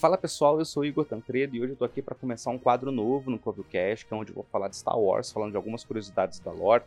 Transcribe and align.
Fala 0.00 0.16
pessoal, 0.16 0.58
eu 0.58 0.64
sou 0.64 0.82
Igor 0.82 1.04
Tancredo 1.04 1.54
e 1.54 1.60
hoje 1.60 1.72
eu 1.72 1.76
tô 1.76 1.84
aqui 1.84 2.00
para 2.00 2.14
começar 2.14 2.48
um 2.48 2.56
quadro 2.56 2.90
novo 2.90 3.30
no 3.30 3.38
Covocast, 3.38 4.06
que 4.06 4.14
é 4.14 4.16
onde 4.16 4.30
eu 4.30 4.34
vou 4.34 4.46
falar 4.50 4.68
de 4.68 4.76
Star 4.76 4.98
Wars, 4.98 5.30
falando 5.30 5.50
de 5.50 5.58
algumas 5.58 5.84
curiosidades 5.84 6.40
da 6.40 6.50
lore 6.50 6.84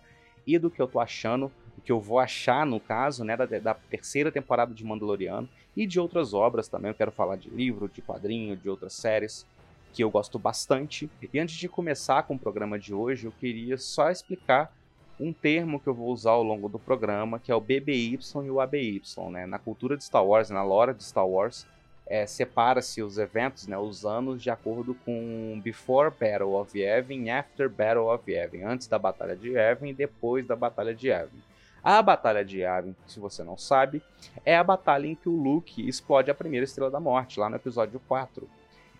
e 0.47 0.57
do 0.57 0.71
que 0.71 0.81
eu 0.81 0.87
tô 0.87 0.99
achando, 0.99 1.51
o 1.77 1.81
que 1.81 1.91
eu 1.91 1.99
vou 1.99 2.17
achar 2.17 2.65
no 2.65 2.79
caso, 2.79 3.23
né, 3.23 3.37
da, 3.37 3.45
da 3.45 3.75
terceira 3.75 4.31
temporada 4.31 4.73
de 4.73 4.83
Mandaloriano 4.83 5.47
e 5.77 5.85
de 5.85 5.99
outras 5.99 6.33
obras 6.33 6.67
também. 6.67 6.89
Eu 6.89 6.95
quero 6.95 7.11
falar 7.11 7.35
de 7.35 7.51
livro, 7.51 7.87
de 7.87 8.01
quadrinho, 8.01 8.57
de 8.57 8.67
outras 8.67 8.93
séries 8.93 9.45
que 9.93 10.03
eu 10.03 10.09
gosto 10.09 10.39
bastante. 10.39 11.07
E 11.31 11.39
antes 11.39 11.53
de 11.53 11.69
começar 11.69 12.23
com 12.23 12.33
o 12.33 12.39
programa 12.39 12.79
de 12.79 12.95
hoje, 12.95 13.27
eu 13.27 13.31
queria 13.39 13.77
só 13.77 14.09
explicar 14.09 14.75
um 15.19 15.31
termo 15.31 15.79
que 15.79 15.85
eu 15.85 15.93
vou 15.93 16.07
usar 16.07 16.31
ao 16.31 16.41
longo 16.41 16.67
do 16.67 16.79
programa, 16.79 17.37
que 17.37 17.51
é 17.51 17.55
o 17.55 17.61
BBY 17.61 18.17
e 18.43 18.49
o 18.49 18.59
ABY, 18.59 19.03
né? 19.29 19.45
Na 19.45 19.59
cultura 19.59 19.95
de 19.95 20.03
Star 20.03 20.25
Wars, 20.25 20.49
na 20.49 20.63
lore 20.63 20.95
de 20.95 21.03
Star 21.03 21.27
Wars, 21.27 21.67
é, 22.13 22.27
separa-se 22.27 23.01
os 23.01 23.17
eventos, 23.17 23.65
né, 23.65 23.75
os 23.75 24.05
anos, 24.05 24.39
de 24.39 24.51
acordo 24.51 24.93
com 25.03 25.59
Before 25.63 26.11
Battle 26.11 26.53
of 26.53 26.79
Yavin 26.79 27.31
After 27.31 27.67
Battle 27.67 28.05
of 28.05 28.31
Yavin, 28.31 28.61
antes 28.61 28.85
da 28.85 28.99
Batalha 28.99 29.35
de 29.35 29.49
Yavin 29.49 29.89
e 29.89 29.93
depois 29.95 30.45
da 30.45 30.55
Batalha 30.55 30.93
de 30.93 31.07
Yavin. 31.07 31.41
A 31.83 31.99
Batalha 32.03 32.45
de 32.45 32.59
Yavin, 32.59 32.95
se 33.07 33.19
você 33.19 33.43
não 33.43 33.57
sabe, 33.57 33.99
é 34.45 34.55
a 34.55 34.63
batalha 34.63 35.07
em 35.07 35.15
que 35.15 35.27
o 35.27 35.35
Luke 35.35 35.89
explode 35.89 36.29
a 36.29 36.35
primeira 36.35 36.65
Estrela 36.65 36.91
da 36.91 36.99
Morte, 36.99 37.39
lá 37.39 37.49
no 37.49 37.55
episódio 37.55 37.99
4. 38.07 38.47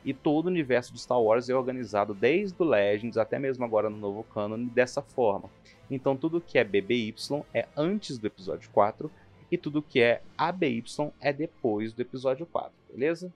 E 0.04 0.12
todo 0.12 0.46
o 0.46 0.50
universo 0.50 0.92
de 0.92 1.00
Star 1.00 1.22
Wars 1.22 1.48
é 1.48 1.56
organizado 1.56 2.16
desde 2.16 2.56
o 2.64 2.66
Legends 2.66 3.16
até 3.16 3.38
mesmo 3.38 3.64
agora 3.64 3.92
no 3.92 3.98
novo 3.98 4.24
canon 4.24 4.66
dessa 4.66 5.04
forma. 5.04 5.52
Então 5.90 6.18
tudo 6.18 6.42
que 6.42 6.58
é 6.58 6.64
BBY 6.64 7.14
é 7.54 7.68
antes 7.78 8.18
do 8.18 8.26
episódio 8.26 8.72
4 8.72 9.12
e 9.52 9.58
tudo 9.58 9.82
que 9.82 10.02
é 10.02 10.22
ABY 10.38 10.84
é 11.20 11.32
depois 11.32 11.94
do 11.94 12.02
episódio 12.02 12.46
4, 12.46 12.72
beleza? 12.92 13.34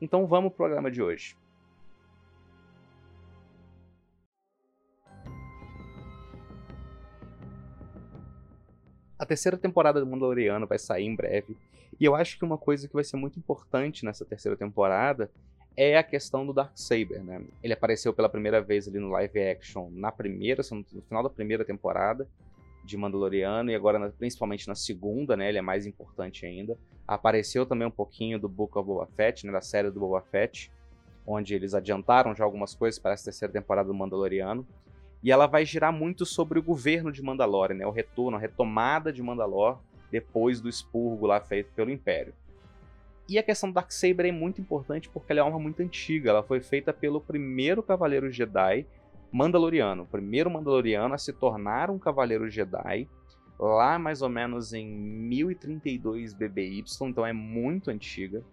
Então 0.00 0.26
vamos 0.26 0.50
pro 0.50 0.58
programa 0.58 0.90
de 0.90 1.02
hoje. 1.02 1.36
A 9.18 9.26
terceira 9.26 9.56
temporada 9.56 10.00
do 10.00 10.06
Mandaloriano 10.06 10.66
vai 10.66 10.78
sair 10.78 11.06
em 11.06 11.14
breve, 11.14 11.56
e 11.98 12.04
eu 12.04 12.14
acho 12.14 12.38
que 12.38 12.44
uma 12.44 12.58
coisa 12.58 12.88
que 12.88 12.94
vai 12.94 13.04
ser 13.04 13.16
muito 13.16 13.38
importante 13.38 14.04
nessa 14.04 14.24
terceira 14.24 14.56
temporada 14.56 15.30
é 15.76 15.96
a 15.96 16.02
questão 16.02 16.44
do 16.44 16.52
Darksaber, 16.52 17.22
né? 17.22 17.42
Ele 17.62 17.72
apareceu 17.72 18.12
pela 18.12 18.28
primeira 18.28 18.60
vez 18.60 18.86
ali 18.86 18.98
no 18.98 19.08
live 19.08 19.40
action 19.40 19.88
na 19.92 20.12
primeira, 20.12 20.62
no 20.70 21.02
final 21.02 21.22
da 21.22 21.30
primeira 21.30 21.64
temporada 21.64 22.28
de 22.84 22.96
Mandaloriano 22.96 23.70
e 23.70 23.74
agora 23.74 24.12
principalmente 24.18 24.68
na 24.68 24.74
segunda, 24.74 25.36
né? 25.36 25.48
Ele 25.48 25.58
é 25.58 25.62
mais 25.62 25.86
importante 25.86 26.44
ainda. 26.44 26.76
Apareceu 27.08 27.64
também 27.64 27.88
um 27.88 27.90
pouquinho 27.90 28.38
do 28.38 28.48
Book 28.48 28.76
of 28.78 28.86
Boba 28.86 29.06
Fett, 29.06 29.46
né, 29.46 29.52
da 29.52 29.60
série 29.60 29.90
do 29.90 30.00
Boba 30.00 30.20
Fett, 30.20 30.70
onde 31.26 31.54
eles 31.54 31.74
adiantaram 31.74 32.34
já 32.34 32.44
algumas 32.44 32.74
coisas 32.74 32.98
para 32.98 33.12
essa 33.12 33.24
terceira 33.24 33.52
temporada 33.52 33.88
do 33.88 33.94
Mandaloriano. 33.94 34.66
E 35.22 35.32
ela 35.32 35.46
vai 35.46 35.64
girar 35.64 35.92
muito 35.92 36.26
sobre 36.26 36.58
o 36.58 36.62
governo 36.62 37.10
de 37.10 37.22
Mandalore, 37.22 37.72
né? 37.72 37.86
O 37.86 37.90
retorno, 37.90 38.36
a 38.36 38.40
retomada 38.40 39.10
de 39.10 39.22
Mandalore 39.22 39.78
depois 40.10 40.60
do 40.60 40.68
expurgo 40.68 41.26
lá 41.26 41.40
feito 41.40 41.72
pelo 41.72 41.90
Império. 41.90 42.34
E 43.26 43.38
a 43.38 43.42
questão 43.42 43.70
do 43.70 43.74
Darksaber 43.74 44.26
é 44.26 44.32
muito 44.32 44.60
importante 44.60 45.08
porque 45.08 45.32
ela 45.32 45.40
é 45.40 45.42
uma 45.42 45.48
arma 45.48 45.58
muito 45.58 45.80
antiga. 45.80 46.28
Ela 46.28 46.42
foi 46.42 46.60
feita 46.60 46.92
pelo 46.92 47.22
primeiro 47.22 47.82
Cavaleiro 47.82 48.30
Jedi 48.30 48.86
Mandaloriano, 49.34 50.04
o 50.04 50.06
primeiro 50.06 50.48
Mandaloriano 50.48 51.12
a 51.12 51.18
se 51.18 51.32
tornar 51.32 51.90
um 51.90 51.98
Cavaleiro 51.98 52.48
Jedi, 52.48 53.08
lá 53.58 53.98
mais 53.98 54.22
ou 54.22 54.28
menos 54.28 54.72
em 54.72 54.86
1032 54.86 56.32
BBY, 56.32 56.84
então 57.02 57.26
é 57.26 57.32
muito 57.32 57.90
antiga. 57.90 58.44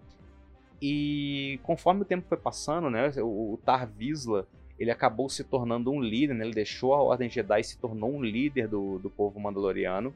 E 0.82 1.60
conforme 1.62 2.02
o 2.02 2.06
tempo 2.06 2.28
foi 2.28 2.38
passando, 2.38 2.90
né, 2.90 3.12
o, 3.18 3.54
o 3.54 3.60
Tar 3.64 3.88
Vizsla, 3.88 4.48
ele 4.80 4.90
acabou 4.90 5.30
se 5.30 5.44
tornando 5.44 5.92
um 5.92 6.02
líder, 6.02 6.34
né, 6.34 6.46
ele 6.46 6.56
deixou 6.56 6.96
a 6.96 7.02
Ordem 7.04 7.30
Jedi 7.30 7.62
e 7.62 7.64
se 7.64 7.78
tornou 7.78 8.12
um 8.12 8.24
líder 8.24 8.68
do, 8.68 8.98
do 8.98 9.10
povo 9.10 9.40
mandaloriano 9.40 10.12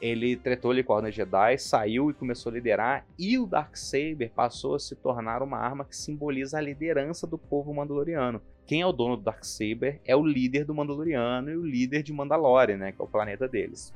ele 0.00 0.36
tretou 0.36 0.70
ali 0.70 0.82
com 0.82 0.92
a 0.92 0.96
Ordem 0.96 1.12
Jedi, 1.12 1.58
saiu 1.58 2.10
e 2.10 2.14
começou 2.14 2.50
a 2.50 2.54
liderar, 2.54 3.06
e 3.18 3.36
o 3.38 3.46
Darksaber 3.46 4.30
passou 4.30 4.74
a 4.74 4.78
se 4.78 4.94
tornar 4.94 5.42
uma 5.42 5.58
arma 5.58 5.84
que 5.84 5.96
simboliza 5.96 6.58
a 6.58 6.60
liderança 6.60 7.26
do 7.26 7.36
povo 7.36 7.74
mandaloriano. 7.74 8.40
Quem 8.68 8.82
é 8.82 8.86
o 8.86 8.92
dono 8.92 9.16
do 9.16 9.22
Darksaber 9.22 9.98
é 10.04 10.14
o 10.14 10.22
líder 10.22 10.66
do 10.66 10.74
Mandaloriano 10.74 11.50
e 11.50 11.56
o 11.56 11.64
líder 11.64 12.02
de 12.02 12.12
Mandalore, 12.12 12.76
né, 12.76 12.92
que 12.92 13.00
é 13.00 13.04
o 13.04 13.08
planeta 13.08 13.48
deles. 13.48 13.94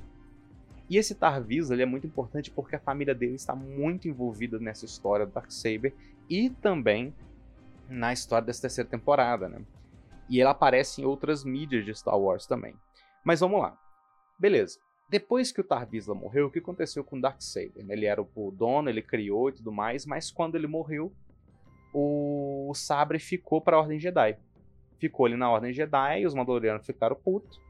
E 0.89 0.97
esse 0.97 1.15
Tarvis 1.15 1.71
ele 1.71 1.83
é 1.83 1.87
muito 1.87 2.07
importante 2.07 2.51
porque 2.51 2.75
a 2.75 2.81
família 2.81 3.15
dele 3.15 3.35
está 3.35 3.55
muito 3.55 4.09
envolvida 4.09 4.59
nessa 4.59 4.87
história 4.87 5.27
do 5.27 5.33
Darksaber 5.33 5.95
e 6.27 6.49
também 6.49 7.15
na 7.87 8.15
história 8.15 8.47
dessa 8.47 8.63
terceira 8.63 8.89
temporada, 8.89 9.47
né? 9.47 9.61
E 10.27 10.41
ele 10.41 10.49
aparece 10.49 11.03
em 11.03 11.05
outras 11.05 11.45
mídias 11.45 11.85
de 11.85 11.95
Star 11.95 12.19
Wars 12.19 12.47
também. 12.47 12.75
Mas 13.23 13.41
vamos 13.41 13.61
lá. 13.61 13.79
Beleza. 14.39 14.79
Depois 15.07 15.53
que 15.53 15.61
o 15.61 15.65
Tarvisla 15.65 16.15
morreu, 16.15 16.47
o 16.47 16.51
que 16.51 16.61
aconteceu 16.61 17.05
com 17.05 17.19
o 17.19 17.21
Darksaber? 17.21 17.85
Ele 17.91 18.07
era 18.07 18.23
o 18.23 18.51
dono, 18.51 18.89
ele 18.89 19.03
criou 19.03 19.51
e 19.51 19.53
tudo 19.53 19.71
mais, 19.71 20.07
mas 20.07 20.31
quando 20.31 20.55
ele 20.55 20.67
morreu, 20.67 21.13
o 21.93 22.73
sabre 22.75 23.19
ficou 23.19 23.61
para 23.61 23.77
a 23.77 23.81
Ordem 23.81 24.01
Jedi. 24.01 24.39
Ficou 25.03 25.27
ali 25.27 25.37
na 25.37 25.51
Ordem 25.51 25.73
Jedi, 25.73 26.25
os 26.25 26.33
Mandalorianos 26.33 26.87
ficaram 26.87 27.17
putos. 27.17 27.61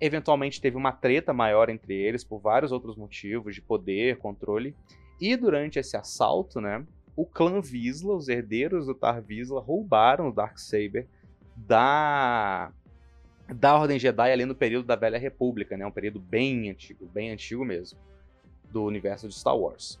Eventualmente 0.00 0.60
teve 0.60 0.76
uma 0.76 0.92
treta 0.92 1.32
maior 1.32 1.68
entre 1.68 1.96
eles 1.96 2.22
por 2.22 2.38
vários 2.38 2.70
outros 2.70 2.94
motivos 2.94 3.56
de 3.56 3.60
poder, 3.60 4.18
controle. 4.18 4.72
E 5.20 5.36
durante 5.36 5.80
esse 5.80 5.96
assalto, 5.96 6.60
né, 6.60 6.86
o 7.16 7.26
clã 7.26 7.60
Visla, 7.60 8.14
os 8.14 8.28
herdeiros 8.28 8.86
do 8.86 8.94
Tar 8.94 9.20
Visla, 9.20 9.60
roubaram 9.60 10.28
o 10.28 10.32
Darksaber 10.32 11.08
da 11.56 12.70
da 13.52 13.76
Ordem 13.76 13.98
Jedi 13.98 14.30
ali 14.30 14.44
no 14.44 14.54
período 14.54 14.86
da 14.86 14.94
Velha 14.94 15.18
República, 15.18 15.76
né? 15.76 15.84
Um 15.84 15.90
período 15.90 16.20
bem 16.20 16.70
antigo, 16.70 17.04
bem 17.06 17.32
antigo 17.32 17.64
mesmo, 17.64 17.98
do 18.70 18.84
universo 18.84 19.26
de 19.26 19.34
Star 19.34 19.58
Wars. 19.58 19.98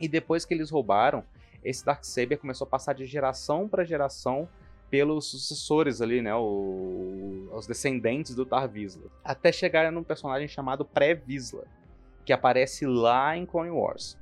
E 0.00 0.08
depois 0.08 0.46
que 0.46 0.54
eles 0.54 0.70
roubaram, 0.70 1.22
esse 1.62 1.84
Darksaber 1.84 2.38
começou 2.38 2.66
a 2.66 2.70
passar 2.70 2.94
de 2.94 3.04
geração 3.04 3.68
para 3.68 3.84
geração 3.84 4.48
pelos 4.90 5.30
sucessores 5.30 6.00
ali, 6.00 6.22
né? 6.22 6.34
O, 6.34 7.48
os 7.52 7.66
descendentes 7.66 8.34
do 8.34 8.46
Tar 8.46 8.68
Vizsla. 8.68 9.10
Até 9.24 9.50
chegar 9.52 9.90
num 9.90 10.02
personagem 10.02 10.48
chamado 10.48 10.84
Pré-Vizsla, 10.84 11.64
que 12.24 12.32
aparece 12.32 12.86
lá 12.86 13.36
em 13.36 13.44
Clone 13.44 13.70
Wars. 13.70 14.16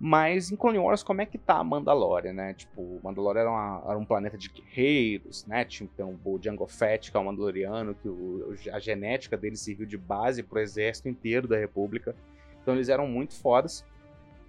Mas 0.00 0.52
em 0.52 0.56
Clone 0.56 0.78
Wars, 0.78 1.02
como 1.02 1.20
é 1.20 1.26
que 1.26 1.36
tá 1.36 1.56
a 1.56 1.64
Mandalorian, 1.64 2.32
né? 2.32 2.54
Tipo, 2.54 3.00
Mandalorian 3.02 3.40
era, 3.40 3.50
uma, 3.50 3.82
era 3.88 3.98
um 3.98 4.04
planeta 4.04 4.38
de 4.38 4.48
guerreiros, 4.48 5.44
né? 5.44 5.64
Tinha 5.64 5.90
então, 5.92 6.16
o 6.24 6.38
Jango 6.40 6.68
Fett, 6.68 7.10
que 7.10 7.16
é 7.16 7.20
o 7.20 7.24
Mandaloriano, 7.24 7.96
que 7.96 8.08
o, 8.08 8.54
a 8.72 8.78
genética 8.78 9.36
dele 9.36 9.56
serviu 9.56 9.86
de 9.86 9.98
base 9.98 10.44
pro 10.44 10.60
exército 10.60 11.08
inteiro 11.08 11.48
da 11.48 11.56
República. 11.56 12.14
Então 12.62 12.74
eles 12.74 12.88
eram 12.88 13.08
muito 13.08 13.34
fodas. 13.34 13.84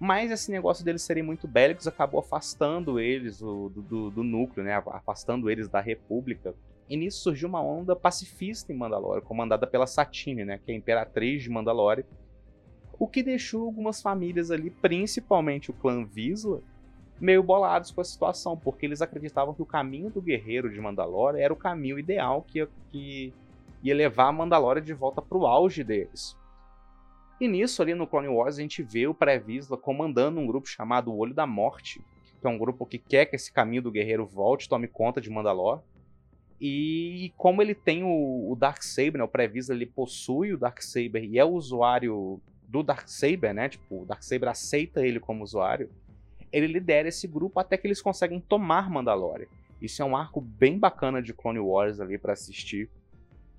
Mas 0.00 0.30
esse 0.30 0.50
negócio 0.50 0.84
deles 0.84 1.02
serem 1.02 1.22
muito 1.22 1.46
bélicos 1.46 1.86
acabou 1.86 2.20
afastando 2.20 2.98
eles 2.98 3.38
do, 3.38 3.68
do, 3.68 4.10
do 4.10 4.24
núcleo, 4.24 4.64
né? 4.64 4.82
Afastando 4.86 5.50
eles 5.50 5.68
da 5.68 5.80
República. 5.80 6.54
E 6.88 6.96
nisso 6.96 7.22
surgiu 7.22 7.48
uma 7.48 7.62
onda 7.62 7.94
pacifista 7.94 8.72
em 8.72 8.76
Mandalore, 8.76 9.20
comandada 9.20 9.66
pela 9.66 9.86
Satine, 9.86 10.44
né? 10.44 10.58
Que 10.64 10.72
é 10.72 10.74
a 10.74 10.78
imperatriz 10.78 11.42
de 11.42 11.50
Mandalore 11.50 12.04
o 13.00 13.08
que 13.08 13.22
deixou 13.22 13.64
algumas 13.64 14.02
famílias 14.02 14.50
ali, 14.50 14.68
principalmente 14.68 15.70
o 15.70 15.72
clã 15.72 16.04
Visla, 16.04 16.60
meio 17.18 17.42
bolados 17.42 17.90
com 17.90 18.02
a 18.02 18.04
situação, 18.04 18.58
porque 18.58 18.84
eles 18.84 19.00
acreditavam 19.00 19.54
que 19.54 19.62
o 19.62 19.66
caminho 19.66 20.10
do 20.10 20.20
guerreiro 20.20 20.70
de 20.70 20.78
Mandalore 20.78 21.40
era 21.40 21.52
o 21.52 21.56
caminho 21.56 21.98
ideal 21.98 22.42
que 22.42 22.58
ia, 22.58 22.68
que 22.90 23.32
ia 23.82 23.94
levar 23.94 24.26
a 24.26 24.32
Mandalore 24.32 24.82
de 24.82 24.92
volta 24.92 25.22
para 25.22 25.38
o 25.38 25.46
auge 25.46 25.82
deles. 25.82 26.36
E 27.40 27.48
nisso, 27.48 27.80
ali 27.80 27.94
no 27.94 28.06
Clone 28.06 28.28
Wars, 28.28 28.58
a 28.58 28.60
gente 28.60 28.82
vê 28.82 29.06
o 29.06 29.14
Pré-Visla 29.14 29.78
comandando 29.78 30.38
um 30.38 30.46
grupo 30.46 30.68
chamado 30.68 31.16
Olho 31.16 31.32
da 31.32 31.46
Morte, 31.46 31.98
que 32.38 32.46
é 32.46 32.50
um 32.50 32.58
grupo 32.58 32.84
que 32.84 32.98
quer 32.98 33.24
que 33.24 33.34
esse 33.34 33.50
caminho 33.50 33.80
do 33.80 33.90
guerreiro 33.90 34.26
volte, 34.26 34.68
tome 34.68 34.86
conta 34.86 35.22
de 35.22 35.30
Mandalore. 35.30 35.80
E 36.60 37.32
como 37.38 37.62
ele 37.62 37.74
tem 37.74 38.04
o, 38.04 38.52
o 38.52 38.54
Darksaber, 38.54 39.16
né, 39.16 39.24
o 39.24 39.28
Pré-Visla, 39.28 39.74
ele 39.74 39.86
possui 39.86 40.52
o 40.52 40.58
Darksaber 40.58 41.24
e 41.24 41.38
é 41.38 41.44
o 41.44 41.52
usuário 41.52 42.38
do 42.68 42.82
Darksaber, 42.82 43.54
né? 43.54 43.70
Tipo, 43.70 44.02
o 44.02 44.04
Darksaber 44.04 44.50
aceita 44.50 45.04
ele 45.04 45.18
como 45.18 45.42
usuário. 45.42 45.90
Ele 46.52 46.66
lidera 46.66 47.08
esse 47.08 47.26
grupo 47.26 47.58
até 47.58 47.78
que 47.78 47.86
eles 47.86 48.02
conseguem 48.02 48.38
tomar 48.38 48.90
Mandalore. 48.90 49.48
Isso 49.80 50.02
é 50.02 50.04
um 50.04 50.14
arco 50.14 50.42
bem 50.42 50.78
bacana 50.78 51.22
de 51.22 51.32
Clone 51.32 51.58
Wars 51.58 52.00
ali 52.00 52.18
para 52.18 52.34
assistir 52.34 52.90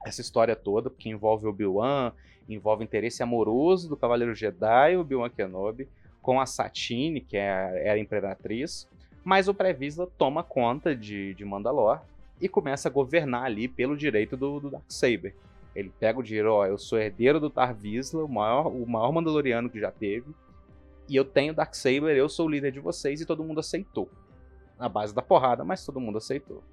essa 0.06 0.21
história 0.21 0.56
toda, 0.56 0.89
porque 0.89 1.09
envolve 1.09 1.48
Obi-Wan, 1.48 2.12
envolve 2.50 2.83
interesse 2.83 3.21
amoroso 3.21 3.88
do 3.88 3.98
Cavaleiro 3.98 4.36
Jedi, 4.36 4.98
Obi-Wan 4.98 5.30
Kenobi, 5.30 5.88
com 6.21 6.39
a 6.39 6.45
Satine, 6.45 7.21
que 7.21 7.38
é, 7.38 7.88
é 7.88 7.92
a 7.92 7.98
Imperatriz, 7.98 8.88
mas 9.24 9.48
o 9.48 9.53
Previsla 9.53 10.07
toma 10.18 10.44
conta 10.44 10.95
de, 10.95 11.33
de 11.33 11.45
Mandalore 11.45 12.01
e 12.39 12.50
começa 12.50 12.89
a 12.89 12.92
governar 12.92 13.44
ali 13.44 13.68
pelo 13.68 13.95
direito 13.95 14.36
do, 14.36 14.59
do 14.59 14.69
Darksaber. 14.69 15.36
Ele 15.75 15.92
pega 16.00 16.19
o 16.19 16.24
dinheiro, 16.24 16.53
ó, 16.53 16.65
eu 16.65 16.77
sou 16.77 17.00
herdeiro 17.00 17.39
do 17.39 17.50
Tarvisla, 17.50 18.24
o 18.25 18.27
maior, 18.27 18.68
o 18.68 18.86
maior 18.86 19.12
Mandaloriano 19.12 19.69
que 19.69 19.80
já 19.80 19.92
teve, 19.92 20.27
e 21.07 21.15
eu 21.15 21.24
tenho 21.24 21.53
Darksaber, 21.53 22.15
eu 22.15 22.27
sou 22.27 22.48
o 22.48 22.50
líder 22.50 22.71
de 22.71 22.80
vocês, 22.80 23.21
e 23.21 23.25
todo 23.25 23.44
mundo 23.44 23.59
aceitou. 23.59 24.09
na 24.77 24.89
base 24.89 25.13
da 25.13 25.21
porrada, 25.21 25.63
mas 25.63 25.86
todo 25.86 26.00
mundo 26.00 26.18
aceitou. 26.18 26.63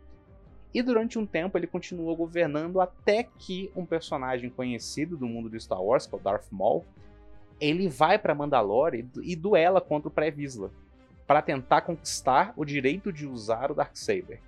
E 0.72 0.82
durante 0.82 1.18
um 1.18 1.26
tempo 1.26 1.56
ele 1.56 1.66
continuou 1.66 2.14
governando 2.14 2.80
até 2.80 3.22
que 3.22 3.70
um 3.74 3.86
personagem 3.86 4.50
conhecido 4.50 5.16
do 5.16 5.26
mundo 5.26 5.48
de 5.48 5.60
Star 5.60 5.82
Wars, 5.82 6.06
que 6.06 6.14
é 6.14 6.18
o 6.18 6.20
Darth 6.20 6.46
Maul, 6.50 6.84
ele 7.60 7.88
vai 7.88 8.18
para 8.18 8.34
Mandalore 8.34 9.06
e, 9.22 9.34
duela 9.34 9.80
contra 9.80 10.08
o 10.08 10.10
Pré-Vizsla 10.10 10.70
para 11.26 11.42
tentar 11.42 11.82
conquistar 11.82 12.52
o 12.56 12.64
direito 12.64 13.12
de 13.12 13.26
usar 13.26 13.70
o 13.70 13.74
Darksaber. 13.74 14.40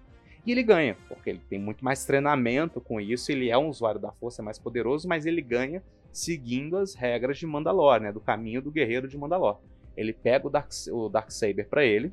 E 0.47 0.53
ele 0.53 0.63
ganha, 0.63 0.97
porque 1.09 1.31
ele 1.31 1.43
tem 1.51 1.59
muito 1.59 1.85
mais 1.85 2.05
treinamento 2.05 2.81
com 2.81 3.01
isso, 3.01 3.31
ele 3.31 3.51
é 3.51 3.59
um 3.59 3.69
usuário 3.69 4.01
da 4.01 4.13
força 4.13 4.43
mais 4.43 4.59
poderoso, 4.59 5.07
mas 5.07 5.27
ele 5.27 5.43
ganha 5.43 5.83
seguindo 6.13 6.77
as 6.77 6.95
regras 6.95 7.39
de 7.39 7.47
Mandalore, 7.47 8.03
né, 8.03 8.13
do 8.13 8.21
caminho 8.21 8.63
do 8.63 8.71
guerreiro 8.71 9.07
de 9.07 9.19
Mandalore. 9.19 9.59
Ele 9.97 10.13
pega 10.13 10.47
o, 10.47 10.51
Dark, 10.51 10.71
Darksaber 11.13 11.69
para 11.69 11.85
ele 11.85 12.13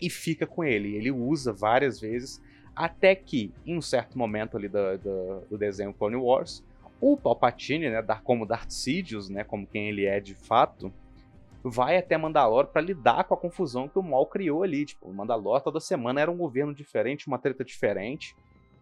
e 0.00 0.10
fica 0.10 0.46
com 0.46 0.64
ele. 0.64 0.96
Ele 0.96 1.10
usa 1.10 1.52
várias 1.52 2.00
vezes, 2.00 2.42
até 2.74 3.14
que, 3.14 3.52
em 3.66 3.76
um 3.76 3.82
certo 3.82 4.18
momento 4.18 4.56
ali 4.56 4.68
do, 4.68 4.98
do, 4.98 5.40
do 5.50 5.58
desenho 5.58 5.92
Clone 5.92 6.16
Wars, 6.16 6.64
o 7.00 7.16
Palpatine, 7.16 7.90
né, 7.90 8.02
como 8.22 8.46
Darth 8.46 8.70
Sidious, 8.70 9.28
né, 9.28 9.44
como 9.44 9.66
quem 9.66 9.88
ele 9.88 10.04
é 10.04 10.20
de 10.20 10.34
fato, 10.34 10.92
vai 11.62 11.96
até 11.96 12.16
Mandalore 12.16 12.68
para 12.68 12.80
lidar 12.80 13.24
com 13.24 13.34
a 13.34 13.36
confusão 13.36 13.88
que 13.88 13.98
o 13.98 14.02
Maul 14.02 14.26
criou 14.26 14.62
ali. 14.62 14.84
Tipo, 14.84 15.08
o 15.08 15.14
Mandalore 15.14 15.62
toda 15.62 15.80
semana 15.80 16.20
era 16.20 16.30
um 16.30 16.36
governo 16.36 16.74
diferente, 16.74 17.26
uma 17.26 17.38
treta 17.38 17.64
diferente, 17.64 18.36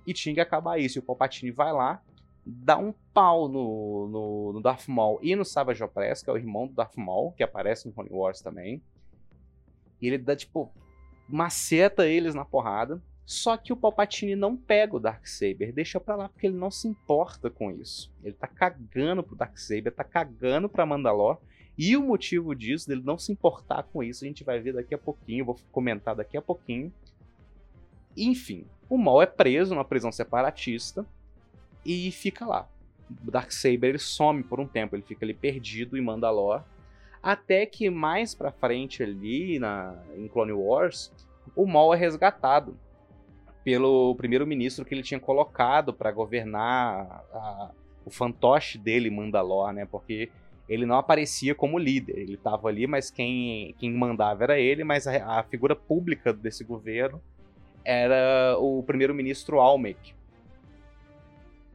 e 0.07 0.13
tinha 0.13 0.35
que 0.35 0.41
acabar 0.41 0.79
isso. 0.79 0.99
E 0.99 1.01
o 1.01 1.03
Palpatine 1.03 1.51
vai 1.51 1.73
lá, 1.73 2.03
dá 2.45 2.79
um 2.79 2.93
pau 3.13 3.49
no, 3.49 4.09
no, 4.09 4.53
no 4.55 4.61
Darth 4.61 4.89
Maul 4.89 5.19
e 5.23 5.35
no 5.37 5.45
Savage 5.45 5.83
Opress, 5.83 6.23
que 6.23 6.31
é 6.31 6.33
o 6.33 6.37
irmão 6.37 6.67
do 6.67 6.75
Darth 6.75 6.97
Maul, 6.97 7.33
que 7.33 7.43
aparece 7.43 7.89
em 7.89 7.93
Clone 7.93 8.11
Wars 8.11 8.41
também. 8.41 8.83
E 10.01 10.07
ele 10.07 10.19
dá, 10.19 10.35
tipo, 10.35 10.73
maceta 11.29 12.07
eles 12.07 12.35
na 12.35 12.45
porrada. 12.45 13.01
Só 13.25 13.57
que 13.57 13.73
o 13.73 13.77
Palpatine 13.77 14.35
não 14.35 14.57
pega 14.57 14.97
o 14.97 15.01
Darksaber, 15.01 15.73
deixa 15.73 16.01
pra 16.01 16.17
lá 16.17 16.29
porque 16.29 16.49
ele 16.49 16.57
não 16.57 16.71
se 16.71 16.89
importa 16.89 17.49
com 17.49 17.71
isso. 17.71 18.13
Ele 18.25 18.35
tá 18.35 18.49
cagando 18.49 19.23
pro 19.23 19.37
Darksaber, 19.37 19.93
tá 19.93 20.03
cagando 20.03 20.69
pra 20.69 20.85
Mandalor. 20.85 21.39
E 21.79 21.97
o 21.97 22.03
motivo 22.03 22.55
disso, 22.55 22.89
dele 22.89 23.03
não 23.05 23.17
se 23.17 23.33
importar 23.33 23.85
com 23.85 24.03
isso, 24.03 24.25
a 24.25 24.29
gente 24.29 24.45
vai 24.45 24.61
ver 24.61 24.75
daqui 24.75 24.95
a 24.95 24.99
pouquinho, 24.99 25.45
vou 25.45 25.57
comentar 25.71 26.15
daqui 26.15 26.37
a 26.37 26.43
pouquinho. 26.43 26.93
Enfim, 28.17 28.67
o 28.89 28.99
Maul 28.99 29.23
é 29.23 29.27
preso 29.27 29.75
numa 29.75 29.85
prisão 29.85 30.11
separatista 30.11 31.07
e 31.87 32.11
fica 32.11 32.45
lá. 32.45 32.69
O 33.27 33.31
Darksaber 33.31 33.91
ele 33.91 33.99
some 33.99 34.43
por 34.43 34.61
um 34.61 34.67
tempo, 34.67 34.97
ele 34.97 35.03
fica 35.03 35.25
ali 35.25 35.35
perdido 35.35 35.97
em 35.97 36.03
Mandalor. 36.03 36.63
Até 37.23 37.65
que 37.65 37.89
mais 37.91 38.35
pra 38.35 38.51
frente 38.51 39.03
ali, 39.03 39.59
na, 39.59 39.97
em 40.17 40.27
Clone 40.27 40.53
Wars, 40.53 41.13
o 41.55 41.67
Maul 41.67 41.95
é 41.95 41.97
resgatado 41.97 42.77
pelo 43.65 44.15
primeiro-ministro 44.17 44.85
que 44.85 44.95
ele 44.95 45.03
tinha 45.03 45.21
colocado 45.21 45.93
para 45.93 46.11
governar 46.11 47.25
a, 47.33 47.71
o 48.05 48.11
fantoche 48.11 48.79
dele, 48.79 49.11
Mandalor, 49.11 49.73
né? 49.73 49.87
Porque 49.87 50.31
ele 50.69 50.87
não 50.87 50.97
aparecia 50.97 51.55
como 51.55 51.79
líder, 51.79 52.19
ele 52.19 52.35
estava 52.35 52.69
ali, 52.69 52.87
mas 52.87 53.11
quem, 53.11 53.75
quem 53.79 53.93
mandava 53.93 54.45
era 54.45 54.59
ele, 54.59 54.85
mas 54.85 55.07
a, 55.07 55.41
a 55.41 55.43
figura 55.43 55.75
pública 55.75 56.33
desse 56.33 56.65
governo 56.65 57.21
era 57.85 58.57
o 58.59 58.83
primeiro-ministro 58.83 59.59
Almec. 59.59 60.15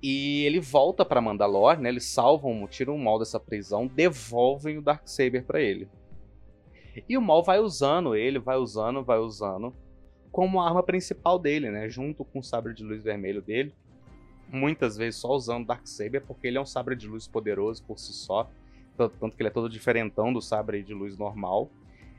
E 0.02 0.46
ele 0.46 0.60
volta 0.60 1.04
para 1.04 1.22
Mandalor, 1.22 1.80
né? 1.80 1.90
Eles 1.90 2.06
salvam, 2.06 2.68
tiram 2.68 2.96
o 2.96 3.00
mal 3.00 3.18
dessa 3.20 3.40
prisão, 3.40 3.88
devolvem 3.88 4.78
o 4.78 4.81
Darksaber 4.81 5.44
para 5.44 5.60
ele. 5.60 5.88
E 7.10 7.18
o 7.18 7.22
mal 7.22 7.44
vai 7.44 7.60
usando 7.60 8.16
ele, 8.16 8.40
vai 8.40 8.56
usando, 8.56 9.04
vai 9.04 9.18
usando 9.18 9.74
como 10.36 10.60
arma 10.60 10.84
principal 10.84 11.40
dele, 11.40 11.72
né? 11.72 11.88
Junto 11.88 12.26
com 12.26 12.40
o 12.40 12.44
sabre 12.44 12.74
de 12.74 12.84
luz 12.84 13.02
vermelho 13.02 13.42
dele. 13.42 13.74
Muitas 14.50 14.98
vezes 14.98 15.22
só 15.22 15.30
usando 15.30 15.66
Darksaber, 15.66 16.26
porque 16.26 16.48
ele 16.48 16.58
é 16.58 16.62
um 16.62 16.66
sabre 16.66 16.94
de 16.94 17.08
luz 17.08 17.26
poderoso 17.26 17.82
por 17.86 17.98
si 17.98 18.12
só. 18.12 18.52
Tanto 18.98 19.30
que 19.32 19.42
ele 19.42 19.48
é 19.48 19.50
todo 19.50 19.70
diferentão 19.70 20.34
do 20.34 20.42
sabre 20.42 20.84
de 20.84 20.94
luz 20.94 21.18
normal. 21.18 21.72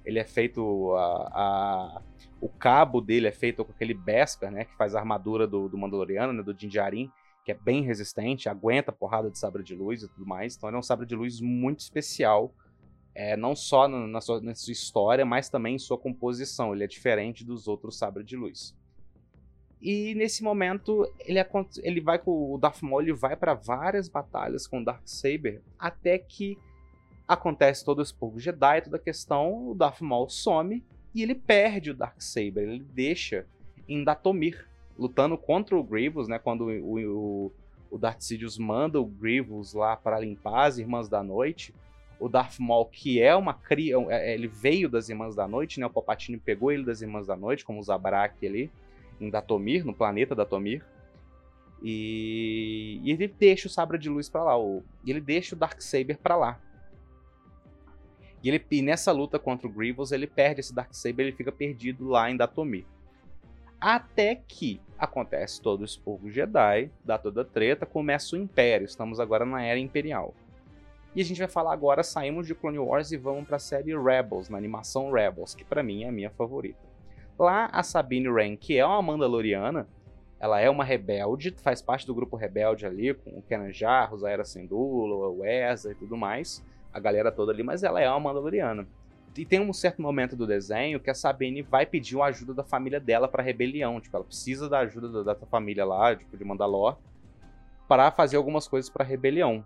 Ele 0.03 0.19
é 0.19 0.25
feito. 0.25 0.95
A, 0.95 1.29
a, 1.35 2.03
o 2.41 2.49
cabo 2.49 3.03
dele 3.03 3.27
é 3.29 3.33
feito 3.33 3.63
com 3.63 3.73
aquele 3.73 3.93
Beskar, 3.93 4.51
né? 4.51 4.65
Que 4.65 4.75
faz 4.77 4.95
a 4.95 4.99
armadura 4.99 5.47
do, 5.47 5.69
do 5.69 5.77
Mandaloriano, 5.77 6.33
né, 6.33 6.43
do 6.43 6.55
Dinjarin, 6.55 7.13
que 7.45 7.53
é 7.53 7.55
bem 7.55 7.83
resistente, 7.83 8.49
aguenta 8.49 8.93
a 8.93 8.95
porrada 8.95 9.31
de 9.31 9.39
sabre 9.39 9.63
de 9.63 9.75
luz 9.75 10.03
e 10.03 10.09
tudo 10.09 10.25
mais. 10.25 10.57
Então 10.57 10.71
ele 10.71 10.77
é 10.77 10.79
um 10.79 10.83
sabre 10.83 11.05
de 11.05 11.15
luz 11.15 11.39
muito 11.39 11.81
especial 11.81 12.51
é, 13.19 13.35
não 13.35 13.57
só 13.57 13.89
na 13.89 14.21
sua, 14.21 14.43
na 14.43 14.55
sua, 14.55 14.73
história, 14.73 15.25
mas 15.25 15.49
também 15.49 15.77
em 15.77 15.79
sua 15.79 15.97
composição. 15.97 16.75
Ele 16.75 16.85
é 16.85 16.87
diferente 16.87 17.47
dos 17.47 17.67
outros 17.67 17.97
sabres 17.97 18.27
de 18.27 18.37
luz. 18.37 18.77
E 19.81 20.15
nesse 20.15 20.45
momento 20.45 21.11
ele, 21.21 21.39
ele 21.83 22.01
vai 22.03 22.19
com 22.19 22.53
o 22.53 22.59
Darth 22.59 22.83
Maul, 22.83 23.17
vai 23.17 23.35
para 23.35 23.55
várias 23.55 24.07
batalhas 24.07 24.67
com 24.67 24.81
o 24.81 24.85
Dark 24.85 25.01
Saber, 25.07 25.63
até 25.79 26.19
que 26.19 26.59
acontece 27.27 27.85
todo 27.85 28.01
o 28.01 28.03
expurgo 28.03 28.39
Jedi, 28.39 28.83
toda 28.83 28.99
a 28.99 29.01
questão, 29.01 29.71
o 29.71 29.75
Darth 29.75 30.03
Maul 30.03 30.29
some 30.29 30.85
e 31.15 31.23
ele 31.23 31.35
perde 31.35 31.93
o 31.93 31.95
Dark 31.95 32.21
Saber, 32.21 32.69
ele 32.69 32.85
deixa 32.93 33.47
em 33.89 34.05
Datomir, 34.05 34.69
lutando 34.99 35.39
contra 35.39 35.75
o 35.77 35.83
Grievous, 35.83 36.29
né, 36.29 36.39
quando 36.39 36.67
o, 36.67 37.47
o, 37.47 37.53
o 37.91 37.99
Darth 37.99 38.21
Sidious 38.21 38.59
manda 38.59 39.01
o 39.01 39.07
Grievous 39.07 39.73
lá 39.73 39.97
para 39.97 40.21
limpar 40.21 40.67
as 40.67 40.79
Irmãs 40.79 41.09
da 41.09 41.23
Noite, 41.23 41.75
o 42.19 42.29
Darth 42.29 42.59
Maul, 42.59 42.87
que 42.87 43.21
é 43.21 43.35
uma 43.35 43.55
cria, 43.55 43.97
é, 44.09 44.31
é, 44.31 44.35
ele 44.35 44.49
veio 44.49 44.89
das 44.89 45.09
Irmãs 45.09 45.35
da 45.35 45.47
Noite, 45.47 45.79
né? 45.79 45.87
O 45.87 45.91
Palpatine 45.91 46.39
pegou 46.39 46.73
ele 46.73 46.85
das 46.85 47.03
Irmãs 47.03 47.27
da 47.27 47.37
Noite, 47.37 47.65
como 47.65 47.79
o 47.79 47.83
Zabrak 47.83 48.47
ali, 48.47 48.71
em 49.21 49.31
Datomir, 49.31 49.85
no 49.85 49.95
planeta 49.95 50.35
Datomir. 50.35 50.85
E, 51.83 53.01
e 53.03 53.11
ele 53.11 53.29
deixa 53.29 53.69
o 53.69 53.71
Sabre 53.71 53.99
de 53.99 54.09
Luz 54.09 54.29
para 54.29 54.43
lá, 54.43 54.59
o... 54.59 54.83
ele 55.07 55.21
deixa 55.21 55.55
o 55.55 55.59
Darksaber 55.59 56.19
para 56.19 56.37
lá. 56.37 56.61
E, 58.43 58.49
ele, 58.49 58.65
e 58.71 58.83
nessa 58.83 59.13
luta 59.13 59.39
contra 59.39 59.67
o 59.67 59.71
Grievous, 59.71 60.13
ele 60.13 60.27
perde 60.27 60.61
esse 60.61 60.75
Darksaber, 60.75 61.27
ele 61.27 61.37
fica 61.37 61.53
perdido 61.53 62.09
lá 62.09 62.31
em 62.31 62.37
Datomir. 62.37 62.85
Até 63.79 64.35
que 64.35 64.81
acontece 64.99 65.61
todo 65.61 65.83
o 65.83 65.85
expurgo 65.85 66.31
Jedi, 66.31 66.91
dá 67.05 67.19
toda 67.19 67.43
a 67.43 67.45
treta, 67.45 67.85
começa 67.85 68.35
o 68.35 68.39
Império, 68.39 68.87
estamos 68.87 69.21
agora 69.21 69.45
na 69.45 69.63
Era 69.63 69.79
Imperial. 69.79 70.35
E 71.17 71.23
a 71.23 71.25
gente 71.25 71.39
vai 71.39 71.49
falar 71.49 71.73
agora, 71.73 72.03
saímos 72.03 72.47
de 72.47 72.55
Clone 72.55 72.79
Wars 72.79 73.11
e 73.11 73.17
vamos 73.17 73.47
para 73.47 73.57
a 73.57 73.59
série 73.59 73.97
Rebels, 73.97 74.51
na 74.51 74.59
animação 74.59 75.11
Rebels, 75.11 75.55
que 75.55 75.65
para 75.65 75.83
mim 75.83 76.05
é 76.05 76.09
a 76.11 76.13
minha 76.13 76.29
favorita. 76.29 76.79
Lá 77.39 77.71
a 77.73 77.83
Sabine 77.83 78.29
Wren, 78.29 78.55
que 78.55 78.77
é 78.77 78.85
uma 78.85 79.01
Mandaloriana, 79.01 79.89
ela 80.39 80.61
é 80.61 80.69
uma 80.69 80.85
rebelde, 80.85 81.57
faz 81.63 81.81
parte 81.81 82.07
do 82.07 82.15
grupo 82.15 82.37
rebelde 82.37 82.85
ali, 82.85 83.15
com 83.15 83.31
o 83.31 83.41
Kenan 83.41 83.73
Jarrus, 83.73 84.25
a 84.25 84.31
Era 84.31 84.45
Syndulla, 84.45 85.31
o 85.31 85.43
Ezra 85.43 85.93
e 85.93 85.95
tudo 85.95 86.19
mais, 86.19 86.63
a 86.93 87.01
galera 87.01 87.33
toda 87.33 87.51
ali, 87.51 87.63
mas 87.63 87.83
ela 87.83 87.99
é 87.99 88.11
uma 88.11 88.21
Mandaloriana. 88.21 88.87
E 89.35 89.47
tem 89.47 89.59
um 89.59 89.73
certo 89.73 90.03
momento 90.03 90.37
do 90.37 90.47
desenho 90.47 91.01
que 91.01 91.09
a 91.09 91.15
Sabine 91.15 91.63
vai 91.63 91.87
pedir 91.87 92.21
a 92.21 92.27
ajuda 92.27 92.53
da 92.53 92.63
família 92.63 93.01
dela 93.01 93.27
para 93.27 93.43
rebelião, 93.43 94.03
tipo, 94.03 94.15
ela 94.15 94.25
precisa 94.25 94.69
da 94.69 94.81
ajuda 94.81 95.25
da, 95.25 95.33
da 95.33 95.47
família 95.47 95.87
lá, 95.87 96.15
tipo, 96.15 96.37
de 96.37 96.45
Mandalor, 96.45 96.99
para 97.89 98.11
fazer 98.11 98.37
algumas 98.37 98.69
coisas 98.69 98.91
para 98.91 99.03
rebelião. 99.03 99.65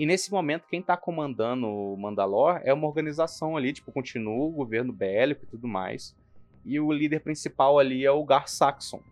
E 0.00 0.06
nesse 0.06 0.32
momento, 0.32 0.66
quem 0.66 0.80
está 0.80 0.96
comandando 0.96 1.68
o 1.68 1.94
Mandalor 1.94 2.58
é 2.64 2.72
uma 2.72 2.86
organização 2.86 3.54
ali, 3.54 3.70
tipo, 3.70 3.92
continua 3.92 4.46
o 4.46 4.50
governo 4.50 4.94
bélico 4.94 5.44
e 5.44 5.46
tudo 5.46 5.68
mais. 5.68 6.16
E 6.64 6.80
o 6.80 6.90
líder 6.90 7.20
principal 7.20 7.78
ali 7.78 8.06
é 8.06 8.10
o 8.10 8.24
Gar 8.24 8.48
Saxon, 8.48 9.02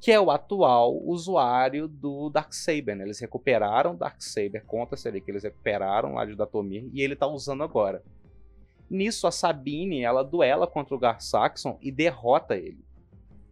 que 0.00 0.12
é 0.12 0.20
o 0.20 0.30
atual 0.30 0.96
usuário 1.04 1.88
do 1.88 2.30
Darksaber. 2.30 2.94
Né? 2.94 3.02
Eles 3.02 3.18
recuperaram 3.18 3.90
o 3.90 3.96
Darksaber, 3.96 4.64
conta-se 4.64 5.08
ali 5.08 5.20
que 5.20 5.32
eles 5.32 5.42
recuperaram 5.42 6.14
lá 6.14 6.24
de 6.24 6.36
Datomir, 6.36 6.88
e 6.92 7.02
ele 7.02 7.14
está 7.14 7.26
usando 7.26 7.64
agora. 7.64 8.00
Nisso, 8.88 9.26
a 9.26 9.32
Sabine, 9.32 10.02
ela 10.02 10.22
duela 10.22 10.68
contra 10.68 10.94
o 10.94 10.98
Gar 10.98 11.20
Saxon 11.20 11.76
e 11.82 11.90
derrota 11.90 12.54
ele. 12.54 12.84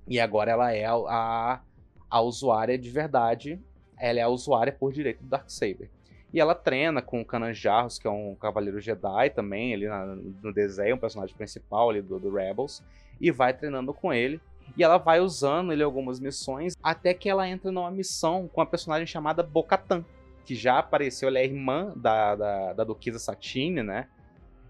E 0.06 0.20
agora 0.20 0.52
ela 0.52 0.72
é 0.72 0.84
a, 0.84 0.94
a, 0.94 1.60
a 2.08 2.20
usuária 2.20 2.78
de 2.78 2.88
verdade, 2.88 3.60
ela 3.98 4.20
é 4.20 4.22
a 4.22 4.28
usuária 4.28 4.72
por 4.72 4.92
direito 4.92 5.24
do 5.24 5.28
Darksaber. 5.28 5.90
E 6.32 6.40
ela 6.40 6.54
treina 6.54 7.02
com 7.02 7.20
o 7.20 7.24
Kanan 7.24 7.52
Jarrus, 7.52 7.98
que 7.98 8.06
é 8.06 8.10
um 8.10 8.34
cavaleiro 8.34 8.80
Jedi 8.80 9.30
também, 9.30 9.74
ali 9.74 9.86
na, 9.86 10.06
no 10.06 10.52
desenho, 10.52 10.96
um 10.96 10.98
personagem 10.98 11.36
principal 11.36 11.90
ali 11.90 12.00
do, 12.00 12.18
do 12.18 12.32
Rebels, 12.32 12.82
e 13.20 13.30
vai 13.30 13.52
treinando 13.52 13.92
com 13.92 14.12
ele. 14.12 14.40
E 14.76 14.82
ela 14.82 14.96
vai 14.96 15.20
usando 15.20 15.72
ele 15.72 15.82
algumas 15.82 16.18
missões, 16.18 16.74
até 16.82 17.12
que 17.12 17.28
ela 17.28 17.46
entra 17.46 17.70
numa 17.70 17.90
missão 17.90 18.48
com 18.48 18.60
uma 18.60 18.66
personagem 18.66 19.06
chamada 19.06 19.42
Bocatan, 19.42 20.04
que 20.44 20.54
já 20.54 20.78
apareceu, 20.78 21.28
ela 21.28 21.38
é 21.38 21.44
irmã 21.44 21.92
da, 21.94 22.34
da, 22.34 22.72
da 22.72 22.84
Duquesa 22.84 23.18
Satine, 23.18 23.82
né? 23.82 24.08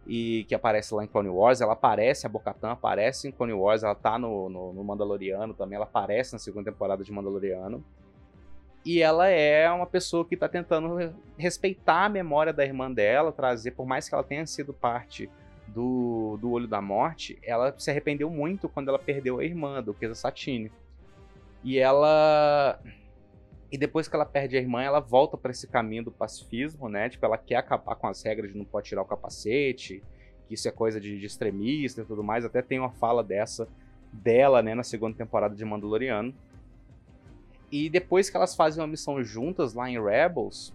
E 0.04 0.44
que 0.48 0.54
aparece 0.54 0.92
lá 0.92 1.04
em 1.04 1.06
Clone 1.06 1.28
Wars. 1.28 1.60
Ela 1.60 1.74
aparece, 1.74 2.26
a 2.26 2.28
Bocatan 2.28 2.72
aparece 2.72 3.28
em 3.28 3.30
Clone 3.30 3.52
Wars, 3.52 3.84
ela 3.84 3.94
tá 3.94 4.18
no, 4.18 4.48
no, 4.48 4.72
no 4.72 4.82
Mandaloriano 4.82 5.54
também, 5.54 5.76
ela 5.76 5.84
aparece 5.84 6.32
na 6.32 6.40
segunda 6.40 6.72
temporada 6.72 7.04
de 7.04 7.12
Mandaloriano. 7.12 7.84
E 8.84 9.00
ela 9.00 9.28
é 9.28 9.70
uma 9.70 9.86
pessoa 9.86 10.24
que 10.24 10.34
está 10.34 10.48
tentando 10.48 11.14
respeitar 11.38 12.06
a 12.06 12.08
memória 12.08 12.52
da 12.52 12.64
irmã 12.64 12.90
dela, 12.90 13.30
trazer, 13.30 13.72
por 13.72 13.86
mais 13.86 14.08
que 14.08 14.14
ela 14.14 14.24
tenha 14.24 14.44
sido 14.44 14.72
parte 14.72 15.30
do, 15.68 16.36
do 16.40 16.50
Olho 16.50 16.66
da 16.66 16.80
Morte, 16.80 17.38
ela 17.42 17.74
se 17.78 17.90
arrependeu 17.90 18.28
muito 18.28 18.68
quando 18.68 18.88
ela 18.88 18.98
perdeu 18.98 19.38
a 19.38 19.44
irmã 19.44 19.82
do 19.82 19.94
Kesa 19.94 20.14
Satine. 20.14 20.70
E 21.62 21.78
ela. 21.78 22.80
E 23.70 23.78
depois 23.78 24.06
que 24.06 24.14
ela 24.14 24.26
perde 24.26 24.56
a 24.56 24.60
irmã, 24.60 24.82
ela 24.82 25.00
volta 25.00 25.36
para 25.36 25.50
esse 25.50 25.66
caminho 25.66 26.04
do 26.04 26.10
pacifismo, 26.10 26.88
né? 26.88 27.08
Tipo, 27.08 27.24
ela 27.24 27.38
quer 27.38 27.56
acabar 27.56 27.94
com 27.94 28.06
as 28.06 28.22
regras 28.22 28.52
de 28.52 28.58
não 28.58 28.66
pode 28.66 28.88
tirar 28.88 29.00
o 29.00 29.06
capacete, 29.06 30.02
que 30.46 30.54
isso 30.54 30.68
é 30.68 30.70
coisa 30.70 31.00
de, 31.00 31.18
de 31.18 31.24
extremista 31.24 32.02
e 32.02 32.04
tudo 32.04 32.22
mais. 32.22 32.44
Até 32.44 32.60
tem 32.60 32.78
uma 32.78 32.90
fala 32.90 33.24
dessa 33.24 33.66
dela, 34.12 34.62
né, 34.62 34.74
na 34.74 34.82
segunda 34.82 35.16
temporada 35.16 35.54
de 35.54 35.64
Mandaloriano. 35.64 36.34
E 37.72 37.88
depois 37.88 38.28
que 38.28 38.36
elas 38.36 38.54
fazem 38.54 38.82
uma 38.82 38.86
missão 38.86 39.24
juntas 39.24 39.72
lá 39.72 39.88
em 39.88 39.98
Rebels, 40.00 40.74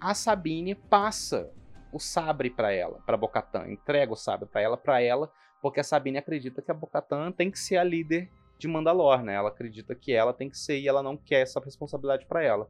a 0.00 0.12
Sabine 0.12 0.74
passa 0.74 1.52
o 1.92 2.00
sabre 2.00 2.50
para 2.50 2.72
ela, 2.72 2.98
para 3.06 3.16
Bocatan, 3.16 3.68
entrega 3.68 4.12
o 4.12 4.16
sabre 4.16 4.48
para 4.48 4.60
ela, 4.60 4.76
para 4.76 5.00
ela, 5.00 5.30
porque 5.60 5.78
a 5.78 5.84
Sabine 5.84 6.18
acredita 6.18 6.60
que 6.60 6.70
a 6.72 6.74
Bocatan 6.74 7.30
tem 7.30 7.48
que 7.48 7.58
ser 7.58 7.76
a 7.76 7.84
líder 7.84 8.28
de 8.58 8.66
Mandalor, 8.66 9.22
né? 9.22 9.34
Ela 9.34 9.50
acredita 9.50 9.94
que 9.94 10.12
ela 10.12 10.32
tem 10.32 10.50
que 10.50 10.58
ser 10.58 10.80
e 10.80 10.88
ela 10.88 11.02
não 11.02 11.16
quer 11.16 11.42
essa 11.42 11.60
responsabilidade 11.60 12.26
para 12.26 12.42
ela. 12.42 12.68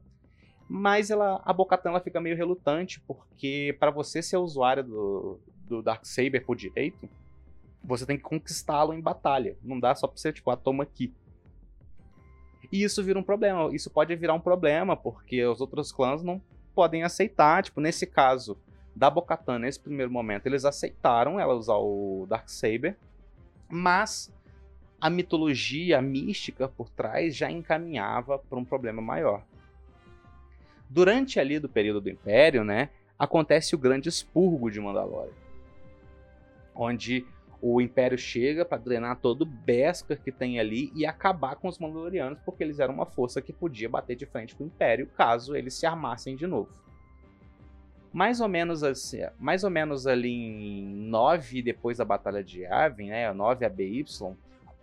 Mas 0.69 1.09
ela, 1.09 1.41
a 1.43 1.51
Bocatan 1.51 1.89
ela 1.89 1.99
fica 1.99 2.21
meio 2.21 2.37
relutante, 2.37 3.01
porque 3.01 3.75
para 3.79 3.89
você 3.89 4.21
ser 4.21 4.37
usuário 4.37 4.83
do, 4.83 5.39
do 5.67 5.81
Dark 5.81 6.05
Saber 6.05 6.45
por 6.45 6.55
direito, 6.55 7.09
você 7.83 8.05
tem 8.05 8.17
que 8.17 8.23
conquistá-lo 8.23 8.93
em 8.93 9.01
batalha. 9.01 9.57
Não 9.63 9.79
dá 9.79 9.95
só 9.95 10.07
pra 10.07 10.15
você, 10.15 10.31
tipo, 10.31 10.51
ah, 10.51 10.57
toma 10.57 10.83
aqui. 10.83 11.13
E 12.73 12.81
isso 12.81 13.03
vira 13.03 13.19
um 13.19 13.23
problema. 13.23 13.69
Isso 13.71 13.87
pode 13.87 14.15
virar 14.15 14.33
um 14.33 14.39
problema, 14.39 14.97
porque 14.97 15.45
os 15.45 15.61
outros 15.61 15.91
clãs 15.91 16.23
não 16.23 16.41
podem 16.73 17.03
aceitar. 17.03 17.61
Tipo, 17.61 17.79
nesse 17.79 18.07
caso 18.07 18.57
da 18.95 19.11
Bocatan, 19.11 19.59
nesse 19.59 19.79
primeiro 19.79 20.11
momento, 20.11 20.47
eles 20.47 20.65
aceitaram 20.65 21.39
ela 21.39 21.53
usar 21.53 21.75
o 21.75 22.25
Dark 22.27 22.49
Saber, 22.49 22.97
mas 23.69 24.33
a 24.99 25.07
mitologia, 25.07 26.01
mística 26.01 26.67
por 26.67 26.89
trás 26.89 27.35
já 27.35 27.51
encaminhava 27.51 28.39
para 28.39 28.57
um 28.57 28.65
problema 28.65 29.03
maior. 29.03 29.43
Durante 30.89 31.39
ali 31.39 31.59
do 31.59 31.69
período 31.69 32.01
do 32.01 32.09
Império, 32.09 32.63
né, 32.63 32.89
acontece 33.19 33.75
o 33.75 33.77
grande 33.77 34.09
expurgo 34.09 34.71
de 34.71 34.79
Mandalore, 34.79 35.33
onde 36.73 37.23
o 37.65 37.79
Império 37.79 38.17
chega 38.17 38.65
para 38.65 38.77
drenar 38.77 39.21
todo 39.21 39.43
o 39.43 39.45
Beskar 39.45 40.19
que 40.21 40.33
tem 40.33 40.59
ali 40.59 40.91
e 40.93 41.05
acabar 41.05 41.55
com 41.55 41.69
os 41.69 41.79
Mandalorianos, 41.79 42.37
porque 42.43 42.61
eles 42.61 42.77
eram 42.77 42.93
uma 42.93 43.05
força 43.05 43.41
que 43.41 43.53
podia 43.53 43.87
bater 43.87 44.17
de 44.17 44.25
frente 44.25 44.53
com 44.53 44.65
o 44.65 44.67
Império 44.67 45.07
caso 45.15 45.55
eles 45.55 45.73
se 45.73 45.85
armassem 45.85 46.35
de 46.35 46.45
novo. 46.45 46.69
Mais 48.11 48.41
ou 48.41 48.49
menos 48.49 48.83
assim, 48.83 49.21
mais 49.39 49.63
ou 49.63 49.69
menos 49.69 50.05
ali 50.05 50.29
em 50.29 51.07
9 51.07 51.61
depois 51.61 51.99
da 51.99 52.03
Batalha 52.03 52.43
de 52.43 52.63
Yavin, 52.63 53.07
né, 53.07 53.31
9 53.31 53.65
ABY, 53.65 54.05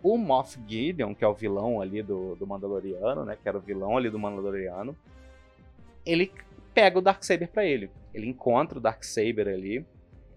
o 0.01 0.17
Moff 0.17 0.59
Gideon, 0.67 1.13
que 1.13 1.23
é 1.23 1.27
o 1.27 1.35
vilão 1.35 1.79
ali 1.79 2.01
do, 2.01 2.35
do 2.35 2.47
Mandaloriano, 2.47 3.23
né, 3.23 3.37
que 3.39 3.47
era 3.47 3.59
o 3.59 3.61
vilão 3.61 3.95
ali 3.95 4.09
do 4.09 4.17
Mandaloriano, 4.17 4.97
ele 6.03 6.31
pega 6.73 6.97
o 6.97 7.01
Darksaber 7.01 7.47
para 7.47 7.63
ele. 7.63 7.91
Ele 8.11 8.27
encontra 8.27 8.79
o 8.79 8.81
Darksaber 8.81 9.47
ali 9.47 9.85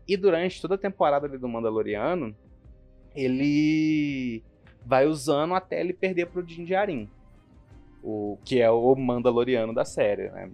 e 0.07 0.17
durante 0.17 0.61
toda 0.61 0.75
a 0.75 0.79
temporada 0.79 1.29
do 1.29 1.49
Mandaloriano, 1.49 2.37
ele 3.15 4.43
vai 4.85 5.07
usando 5.07 5.55
até 5.55 5.81
ele 5.81 5.93
perder 5.93 6.27
pro 6.27 6.43
Din 6.43 6.65
Djarin, 6.65 7.09
o 8.03 8.39
que 8.45 8.61
é 8.61 8.71
o 8.71 8.95
Mandaloriano 8.95 9.75
da 9.75 9.85
série, 9.85 10.31
né? 10.31 10.51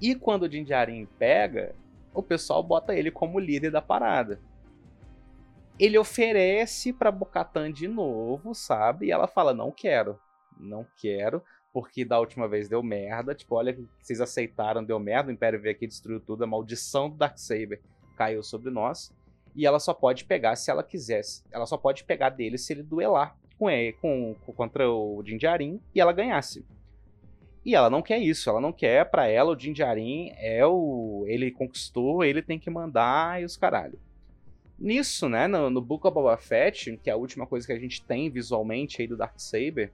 E 0.00 0.14
quando 0.14 0.44
o 0.44 0.48
Din 0.48 0.64
Djarin 0.64 1.06
pega, 1.18 1.74
o 2.12 2.22
pessoal 2.22 2.62
bota 2.62 2.94
ele 2.94 3.10
como 3.10 3.38
líder 3.38 3.70
da 3.70 3.82
parada. 3.82 4.40
Ele 5.78 5.96
oferece 5.96 6.92
pra 6.92 7.10
Bocatan 7.10 7.72
de 7.72 7.88
novo, 7.88 8.54
sabe? 8.54 9.06
E 9.06 9.10
ela 9.10 9.26
fala: 9.26 9.54
"Não 9.54 9.70
quero. 9.70 10.18
Não 10.58 10.84
quero." 10.96 11.42
porque 11.72 12.04
da 12.04 12.18
última 12.18 12.48
vez 12.48 12.68
deu 12.68 12.82
merda. 12.82 13.34
Tipo, 13.34 13.54
olha 13.56 13.76
vocês 14.00 14.20
aceitaram, 14.20 14.82
deu 14.82 14.98
merda. 14.98 15.30
O 15.30 15.32
Império 15.32 15.60
veio 15.60 15.74
aqui 15.74 15.86
destruiu 15.86 16.20
tudo. 16.20 16.44
A 16.44 16.46
maldição 16.46 17.08
do 17.08 17.16
Darksaber 17.16 17.80
caiu 18.18 18.42
sobre 18.42 18.70
nós. 18.70 19.14
E 19.54 19.64
ela 19.64 19.78
só 19.78 19.94
pode 19.94 20.24
pegar 20.24 20.56
se 20.56 20.70
ela 20.70 20.82
quisesse. 20.82 21.44
Ela 21.50 21.66
só 21.66 21.76
pode 21.76 22.04
pegar 22.04 22.30
dele 22.30 22.58
se 22.58 22.72
ele 22.72 22.82
duelar 22.82 23.36
com 23.56 23.70
ele, 23.70 23.92
com, 23.94 24.34
contra 24.56 24.88
o 24.90 25.22
Jinjarin 25.24 25.80
e 25.94 26.00
ela 26.00 26.12
ganhasse. 26.12 26.64
E 27.64 27.74
ela 27.74 27.90
não 27.90 28.02
quer 28.02 28.18
isso, 28.18 28.48
ela 28.48 28.60
não 28.60 28.72
quer, 28.72 29.10
para 29.10 29.26
ela 29.26 29.52
o 29.52 29.58
Jinjarin 29.58 30.32
é 30.36 30.64
o 30.64 31.24
ele 31.26 31.50
conquistou, 31.50 32.24
ele 32.24 32.40
tem 32.40 32.58
que 32.58 32.70
mandar 32.70 33.42
e 33.42 33.44
os 33.44 33.56
caralho. 33.56 33.98
Nisso, 34.78 35.28
né, 35.28 35.48
no, 35.48 35.68
no 35.68 35.80
Book 35.80 36.06
of 36.06 36.14
Boba 36.14 36.36
Fett, 36.36 36.96
que 37.02 37.10
é 37.10 37.12
a 37.12 37.16
última 37.16 37.46
coisa 37.46 37.66
que 37.66 37.72
a 37.72 37.78
gente 37.78 38.02
tem 38.04 38.30
visualmente 38.30 39.02
aí 39.02 39.08
do 39.08 39.16
Dark 39.16 39.34
Saber, 39.36 39.92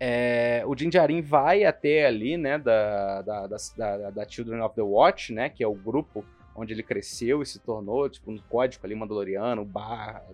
é, 0.00 0.64
o 0.66 0.76
Jinjarin 0.76 1.20
vai 1.20 1.64
até 1.64 2.06
ali, 2.06 2.36
né, 2.36 2.58
da, 2.58 3.22
da, 3.22 3.46
da, 3.46 4.10
da, 4.10 4.28
Children 4.28 4.62
of 4.62 4.74
the 4.74 4.82
Watch, 4.82 5.32
né, 5.32 5.48
que 5.48 5.62
é 5.62 5.68
o 5.68 5.74
grupo 5.74 6.24
onde 6.54 6.72
ele 6.72 6.82
cresceu 6.82 7.42
e 7.42 7.46
se 7.46 7.58
tornou, 7.58 8.08
tipo, 8.08 8.30
um 8.30 8.38
código 8.38 8.84
ali 8.84 8.94
mandaloriano, 8.94 9.68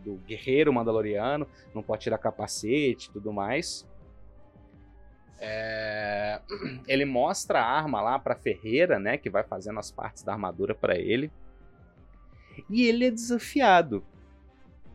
do 0.00 0.16
guerreiro 0.26 0.72
mandaloriano, 0.72 1.46
não 1.75 1.82
pode 1.82 2.02
tirar 2.02 2.18
capacete 2.18 3.08
e 3.08 3.12
tudo 3.12 3.32
mais. 3.32 3.87
É... 5.38 6.40
Ele 6.88 7.04
mostra 7.04 7.60
a 7.60 7.64
arma 7.64 8.00
lá 8.00 8.18
pra 8.18 8.34
Ferreira, 8.34 8.98
né, 8.98 9.16
que 9.16 9.30
vai 9.30 9.44
fazendo 9.44 9.78
as 9.78 9.90
partes 9.90 10.22
da 10.22 10.32
armadura 10.32 10.75
para 10.75 10.98
ele. 10.98 11.30
E 12.68 12.88
ele 12.88 13.06
é 13.06 13.10
desafiado 13.10 14.04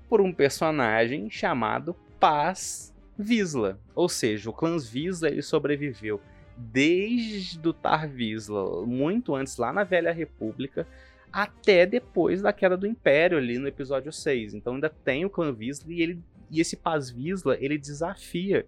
por 0.09 0.19
um 0.19 0.33
personagem 0.33 1.29
chamado 1.29 1.95
Paz 2.19 2.93
Visla. 3.17 3.79
Ou 3.95 4.09
seja, 4.09 4.49
o 4.49 4.53
clã 4.53 4.77
Visla 4.77 5.29
ele 5.29 5.41
sobreviveu 5.41 6.21
desde 6.57 7.67
o 7.67 7.74
Tar 7.74 8.07
Visla, 8.07 8.86
muito 8.86 9.36
antes, 9.36 9.57
lá 9.57 9.74
na 9.74 9.83
Velha 9.83 10.12
República, 10.12 10.88
até 11.31 11.86
depois 11.86 12.41
da 12.41 12.53
queda 12.53 12.77
do 12.77 12.86
Império 12.86 13.38
ali 13.38 13.57
no 13.57 13.67
episódio 13.67 14.12
6. 14.12 14.53
Então 14.53 14.75
ainda 14.75 14.89
tem 14.89 15.25
o 15.25 15.29
clã 15.29 15.51
Visla 15.51 15.91
e, 15.91 16.01
ele, 16.01 16.19
e 16.51 16.62
esse 16.62 16.77
Paz 16.77 17.10
Visla 17.10 17.57
ele 17.60 17.77
desafia 17.77 18.65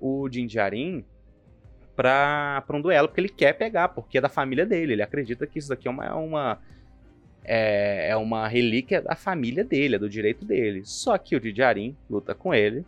o 0.00 0.28
pra, 1.94 2.64
pra 2.66 2.76
um 2.76 2.80
duelo, 2.80 3.06
porque 3.06 3.20
ele 3.20 3.28
quer 3.28 3.52
pegar, 3.52 3.88
porque 3.88 4.18
é 4.18 4.20
da 4.20 4.28
família 4.28 4.64
dele. 4.64 4.94
Ele 4.94 5.02
acredita 5.02 5.46
que 5.46 5.58
isso 5.58 5.68
daqui 5.68 5.86
é 5.86 5.90
uma, 5.90 6.04
é 6.06 6.12
uma, 6.12 6.58
é, 7.44 8.10
é 8.10 8.16
uma 8.16 8.48
relíquia 8.48 9.02
da 9.02 9.14
família 9.14 9.62
dele, 9.62 9.96
é 9.96 9.98
do 9.98 10.08
direito 10.08 10.44
dele. 10.44 10.82
Só 10.84 11.16
que 11.18 11.36
o 11.36 11.40
Din 11.40 11.52
Djarin 11.52 11.96
luta 12.08 12.34
com 12.34 12.54
ele 12.54 12.84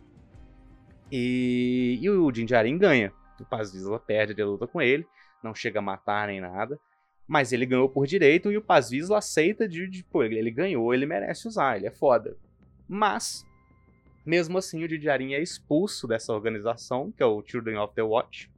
e, 1.11 1.99
e 2.01 2.09
o 2.09 2.31
Din 2.31 2.45
Djarin 2.45 2.77
ganha. 2.77 3.13
O 3.43 3.45
Paz 3.45 3.71
Visla 3.73 3.99
perde 3.99 4.41
a 4.41 4.45
luta 4.45 4.65
com 4.65 4.81
ele, 4.81 5.05
não 5.43 5.53
chega 5.53 5.79
a 5.79 5.81
matar 5.81 6.27
nem 6.27 6.39
nada. 6.39 6.79
Mas 7.27 7.53
ele 7.53 7.65
ganhou 7.65 7.87
por 7.87 8.05
direito 8.07 8.51
e 8.51 8.57
o 8.57 8.61
Paz 8.61 8.89
Vizla 8.89 9.19
aceita 9.19 9.67
de, 9.67 9.87
de 9.87 10.03
pô, 10.03 10.23
ele 10.23 10.51
ganhou, 10.51 10.93
ele 10.93 11.05
merece 11.05 11.47
usar, 11.47 11.77
ele 11.77 11.87
é 11.87 11.91
foda. 11.91 12.35
Mas, 12.87 13.45
mesmo 14.25 14.57
assim, 14.57 14.83
o 14.83 14.87
Didiarin 14.87 15.33
é 15.33 15.41
expulso 15.41 16.07
dessa 16.07 16.33
organização, 16.33 17.11
que 17.11 17.23
é 17.23 17.25
o 17.25 17.43
Children 17.45 17.77
of 17.77 17.93
the 17.95 18.03
Watch, 18.03 18.51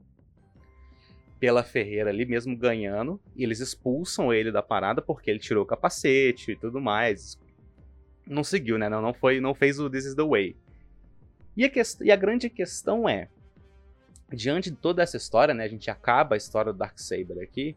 pela 1.38 1.62
Ferreira 1.62 2.10
ali, 2.10 2.24
mesmo 2.24 2.56
ganhando, 2.56 3.20
e 3.36 3.44
eles 3.44 3.60
expulsam 3.60 4.32
ele 4.32 4.50
da 4.50 4.62
parada 4.62 5.02
porque 5.02 5.30
ele 5.30 5.38
tirou 5.38 5.62
o 5.62 5.66
capacete 5.66 6.52
e 6.52 6.56
tudo 6.56 6.80
mais. 6.80 7.38
Não 8.26 8.42
seguiu, 8.42 8.78
né? 8.78 8.88
Não, 8.88 9.00
não, 9.00 9.14
foi, 9.14 9.40
não 9.40 9.54
fez 9.54 9.78
o 9.78 9.88
This 9.88 10.06
is 10.06 10.14
the 10.14 10.24
Way. 10.24 10.56
E 11.56 11.64
a, 11.64 11.70
e 12.02 12.10
a 12.10 12.16
grande 12.16 12.50
questão 12.50 13.08
é, 13.08 13.28
diante 14.32 14.70
de 14.70 14.76
toda 14.76 15.02
essa 15.02 15.16
história, 15.16 15.54
né? 15.54 15.64
A 15.64 15.68
gente 15.68 15.90
acaba 15.90 16.34
a 16.34 16.38
história 16.38 16.72
do 16.72 16.78
Darksaber 16.78 17.42
aqui 17.42 17.76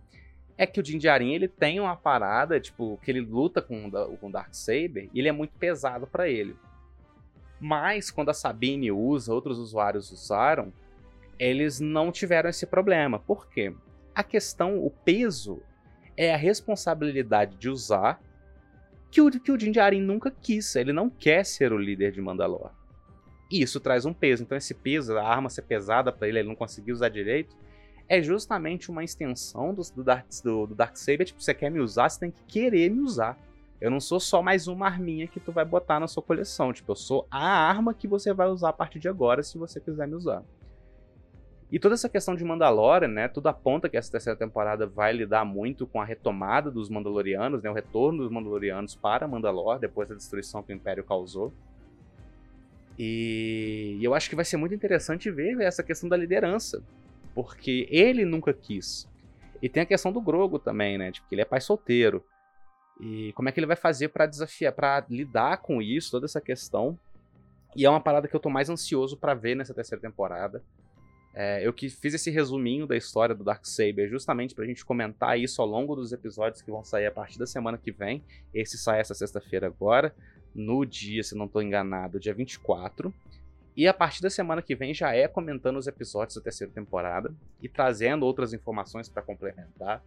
é 0.59 0.67
que 0.67 0.77
o 0.77 0.83
Din 0.83 0.97
Djarin, 0.97 1.31
ele 1.31 1.47
tem 1.47 1.79
uma 1.79 1.95
parada, 1.95 2.59
tipo, 2.59 2.99
que 3.01 3.09
ele 3.09 3.21
luta 3.21 3.61
com, 3.61 3.89
com 3.89 4.27
o 4.27 4.31
Darksaber 4.31 5.09
e 5.13 5.19
ele 5.19 5.29
é 5.29 5.31
muito 5.31 5.53
pesado 5.57 6.05
para 6.05 6.27
ele. 6.27 6.53
Mas 7.61 8.11
quando 8.11 8.27
a 8.27 8.33
Sabine 8.33 8.91
usa, 8.91 9.33
outros 9.33 9.57
usuários 9.57 10.11
usaram, 10.11 10.73
eles 11.39 11.79
não 11.79 12.11
tiveram 12.11 12.49
esse 12.49 12.65
problema. 12.65 13.17
Por 13.19 13.47
quê? 13.47 13.73
A 14.13 14.21
questão, 14.21 14.77
o 14.83 14.91
peso, 14.91 15.61
é 16.17 16.33
a 16.33 16.37
responsabilidade 16.37 17.55
de 17.55 17.69
usar 17.69 18.21
que 19.09 19.21
o, 19.21 19.31
que 19.31 19.53
o 19.53 20.01
nunca 20.01 20.29
quis. 20.29 20.75
Ele 20.75 20.91
não 20.91 21.09
quer 21.09 21.45
ser 21.45 21.71
o 21.71 21.77
líder 21.77 22.11
de 22.11 22.19
Mandalor. 22.19 22.71
E 23.49 23.61
isso 23.61 23.79
traz 23.79 24.05
um 24.05 24.13
peso. 24.13 24.43
Então 24.43 24.57
esse 24.57 24.73
peso, 24.73 25.17
a 25.17 25.23
arma 25.23 25.49
ser 25.49 25.63
pesada 25.63 26.11
para 26.11 26.27
ele, 26.27 26.39
ele 26.39 26.47
não 26.47 26.55
conseguir 26.55 26.91
usar 26.91 27.09
direito, 27.09 27.55
é 28.07 28.21
justamente 28.21 28.89
uma 28.89 29.03
extensão 29.03 29.73
do, 29.73 29.81
do, 29.95 30.03
Dark, 30.03 30.25
do, 30.43 30.67
do 30.67 30.75
Darksaber. 30.75 31.27
Tipo, 31.27 31.41
você 31.41 31.53
quer 31.53 31.69
me 31.69 31.79
usar, 31.79 32.09
você 32.09 32.19
tem 32.19 32.31
que 32.31 32.43
querer 32.43 32.89
me 32.89 33.01
usar. 33.01 33.37
Eu 33.79 33.89
não 33.89 33.99
sou 33.99 34.19
só 34.19 34.41
mais 34.41 34.67
uma 34.67 34.87
arminha 34.87 35.27
que 35.27 35.39
tu 35.39 35.51
vai 35.51 35.63
botar 35.63 35.99
na 35.99 36.07
sua 36.07 36.21
coleção. 36.21 36.73
Tipo, 36.73 36.91
eu 36.91 36.95
sou 36.95 37.27
a 37.31 37.47
arma 37.47 37.93
que 37.93 38.07
você 38.07 38.33
vai 38.33 38.47
usar 38.47 38.69
a 38.69 38.73
partir 38.73 38.99
de 38.99 39.07
agora 39.07 39.41
se 39.41 39.57
você 39.57 39.79
quiser 39.79 40.07
me 40.07 40.15
usar. 40.15 40.43
E 41.71 41.77
toda 41.77 41.93
essa 41.93 42.09
questão 42.09 42.35
de 42.35 42.43
Mandalorian, 42.43 43.07
né? 43.07 43.27
Tudo 43.27 43.47
aponta 43.47 43.87
que 43.87 43.95
essa 43.95 44.11
terceira 44.11 44.37
temporada 44.37 44.87
vai 44.87 45.13
lidar 45.13 45.45
muito 45.45 45.85
com 45.85 46.01
a 46.01 46.05
retomada 46.05 46.71
dos 46.71 46.89
Mandalorianos, 46.89 47.61
né? 47.61 47.69
O 47.69 47.73
retorno 47.73 48.23
dos 48.23 48.31
Mandalorianos 48.31 48.95
para 48.95 49.27
Mandalor, 49.27 49.77
depois 49.77 50.09
da 50.09 50.15
destruição 50.15 50.63
que 50.63 50.73
o 50.73 50.75
Império 50.75 51.03
causou. 51.03 51.53
E 53.01 53.97
eu 54.01 54.13
acho 54.13 54.29
que 54.29 54.35
vai 54.35 54.43
ser 54.43 54.57
muito 54.57 54.75
interessante 54.75 55.31
ver 55.31 55.61
essa 55.61 55.81
questão 55.81 56.09
da 56.09 56.17
liderança. 56.17 56.83
Porque 57.33 57.87
ele 57.89 58.25
nunca 58.25 58.53
quis. 58.53 59.09
E 59.61 59.69
tem 59.69 59.83
a 59.83 59.85
questão 59.85 60.11
do 60.11 60.19
Grogo 60.19 60.59
também, 60.59 60.97
né? 60.97 61.09
Tipo, 61.09 61.25
ele 61.31 61.41
é 61.41 61.45
pai 61.45 61.61
solteiro. 61.61 62.21
E 62.99 63.31
como 63.33 63.47
é 63.47 63.53
que 63.53 63.59
ele 63.59 63.67
vai 63.67 63.77
fazer 63.77 64.09
para 64.09 64.25
desafiar, 64.25 64.73
para 64.73 65.05
lidar 65.09 65.61
com 65.61 65.81
isso, 65.81 66.11
toda 66.11 66.25
essa 66.25 66.41
questão. 66.41 66.99
E 67.73 67.85
é 67.85 67.89
uma 67.89 68.01
parada 68.01 68.27
que 68.27 68.35
eu 68.35 68.39
tô 68.39 68.49
mais 68.49 68.69
ansioso 68.69 69.15
para 69.15 69.33
ver 69.33 69.55
nessa 69.55 69.73
terceira 69.73 70.01
temporada. 70.01 70.61
É, 71.33 71.65
eu 71.65 71.71
que 71.71 71.89
fiz 71.89 72.13
esse 72.13 72.29
resuminho 72.29 72.85
da 72.85 72.97
história 72.97 73.33
do 73.33 73.45
Darksaber 73.45 74.09
justamente 74.09 74.53
pra 74.53 74.65
gente 74.65 74.83
comentar 74.83 75.39
isso 75.39 75.61
ao 75.61 75.67
longo 75.67 75.95
dos 75.95 76.11
episódios 76.11 76.61
que 76.61 76.69
vão 76.71 76.83
sair 76.83 77.05
a 77.05 77.11
partir 77.11 77.39
da 77.39 77.45
semana 77.45 77.77
que 77.77 77.93
vem. 77.93 78.21
Esse 78.53 78.77
sai 78.77 78.99
essa 78.99 79.13
sexta-feira 79.13 79.67
agora, 79.67 80.13
no 80.53 80.85
dia, 80.85 81.23
se 81.23 81.35
não 81.35 81.45
estou 81.45 81.61
enganado, 81.61 82.19
dia 82.19 82.33
24. 82.33 83.13
E 83.75 83.87
a 83.87 83.93
partir 83.93 84.21
da 84.21 84.29
semana 84.29 84.61
que 84.61 84.75
vem 84.75 84.93
já 84.93 85.15
é 85.15 85.27
comentando 85.27 85.77
os 85.77 85.87
episódios 85.87 86.35
da 86.35 86.41
terceira 86.41 86.71
temporada 86.73 87.33
e 87.61 87.69
trazendo 87.69 88.25
outras 88.25 88.53
informações 88.53 89.07
para 89.07 89.21
complementar. 89.21 90.03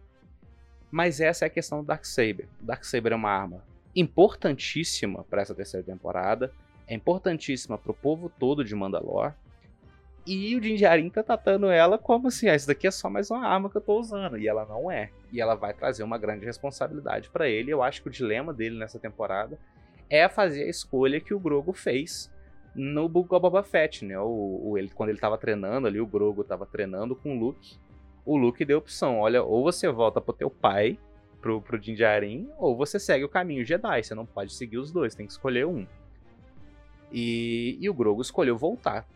Mas 0.91 1.19
essa 1.19 1.45
é 1.45 1.47
a 1.47 1.49
questão 1.49 1.79
do 1.81 1.87
Darksaber. 1.87 2.47
O 2.61 2.65
Darksaber 2.65 3.13
é 3.13 3.15
uma 3.15 3.31
arma 3.31 3.63
importantíssima 3.95 5.23
para 5.23 5.41
essa 5.41 5.55
terceira 5.55 5.85
temporada, 5.85 6.51
é 6.87 6.93
importantíssima 6.93 7.77
para 7.77 7.91
o 7.91 7.95
povo 7.95 8.29
todo 8.29 8.63
de 8.63 8.75
Mandalore. 8.75 9.33
E 10.25 10.55
o 10.55 10.63
Jinjarin 10.63 11.09
tá 11.09 11.21
tratando 11.21 11.69
ela 11.69 11.97
como 11.97 12.27
assim, 12.27 12.47
ah, 12.47 12.55
isso 12.55 12.67
daqui 12.67 12.87
é 12.87 12.91
só 12.91 13.09
mais 13.09 13.29
uma 13.29 13.45
arma 13.45 13.69
que 13.69 13.75
eu 13.75 13.81
tô 13.81 13.99
usando. 13.99 14.37
E 14.37 14.47
ela 14.47 14.65
não 14.65 14.89
é. 14.89 15.09
E 15.31 15.41
ela 15.41 15.53
vai 15.53 15.73
trazer 15.73 16.03
uma 16.03 16.17
grande 16.17 16.45
responsabilidade 16.45 17.29
para 17.29 17.49
ele. 17.49 17.71
Eu 17.71 17.83
acho 17.83 18.01
que 18.01 18.07
o 18.07 18.11
dilema 18.11 18.53
dele 18.53 18.77
nessa 18.77 18.97
temporada 18.97 19.59
é 20.13 20.29
fazer 20.29 20.65
a 20.65 20.69
escolha 20.69 21.19
que 21.19 21.33
o 21.33 21.39
Grogo 21.39 21.73
fez 21.73 22.31
no 22.75 23.09
Book 23.09 23.33
of 23.33 23.41
Boba 23.41 23.63
Fett, 23.63 24.05
né? 24.05 24.19
O, 24.19 24.61
o, 24.63 24.77
ele, 24.77 24.89
quando 24.89 25.09
ele 25.09 25.17
tava 25.17 25.39
treinando 25.39 25.87
ali, 25.87 25.99
o 25.99 26.05
Grogo 26.05 26.43
tava 26.43 26.67
treinando 26.67 27.15
com 27.15 27.35
o 27.35 27.39
Luke. 27.39 27.79
O 28.23 28.37
Luke 28.37 28.63
deu 28.63 28.77
a 28.77 28.79
opção: 28.79 29.19
olha, 29.19 29.41
ou 29.41 29.63
você 29.63 29.89
volta 29.89 30.21
pro 30.21 30.31
teu 30.31 30.51
pai, 30.51 30.99
pro, 31.41 31.59
pro 31.59 31.79
Din 31.79 31.95
Djarin, 31.95 32.47
ou 32.59 32.77
você 32.77 32.99
segue 32.99 33.25
o 33.25 33.29
caminho 33.29 33.65
Jedi. 33.65 34.03
Você 34.03 34.13
não 34.13 34.25
pode 34.25 34.53
seguir 34.53 34.77
os 34.77 34.91
dois, 34.91 35.15
tem 35.15 35.25
que 35.25 35.31
escolher 35.31 35.65
um. 35.65 35.87
E, 37.11 37.79
e 37.81 37.89
o 37.89 37.93
Grogo 37.93 38.21
escolheu 38.21 38.55
voltar. 38.55 39.07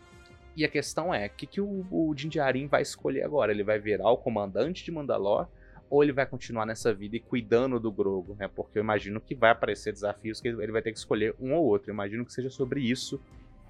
E 0.56 0.66
a 0.66 0.68
questão 0.68 1.14
é, 1.14 1.28
o 1.28 1.30
que, 1.30 1.46
que 1.46 1.62
o, 1.62 1.86
o 1.92 2.16
Din 2.16 2.30
Djarin 2.30 2.66
vai 2.66 2.82
escolher 2.82 3.22
agora? 3.22 3.52
Ele 3.52 3.64
vai 3.64 3.78
virar 3.78 4.10
o 4.10 4.18
comandante 4.18 4.84
de 4.84 4.92
Mandalore 4.92 5.48
ou 5.90 6.04
ele 6.04 6.12
vai 6.12 6.26
continuar 6.26 6.66
nessa 6.66 6.94
vida 6.94 7.16
e 7.16 7.20
cuidando 7.20 7.80
do 7.80 7.92
Grogo, 7.92 8.36
né? 8.38 8.48
Porque 8.48 8.78
eu 8.78 8.84
imagino 8.84 9.22
que 9.22 9.34
vai 9.34 9.52
aparecer 9.52 9.94
desafios 9.94 10.42
que 10.42 10.48
ele 10.48 10.72
vai 10.72 10.82
ter 10.82 10.92
que 10.92 10.98
escolher 10.98 11.36
um 11.40 11.54
ou 11.54 11.66
outro. 11.66 11.90
Eu 11.90 11.94
imagino 11.94 12.26
que 12.26 12.34
seja 12.34 12.50
sobre 12.50 12.82
isso 12.82 13.20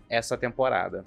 essa 0.10 0.38
temporada. 0.38 1.06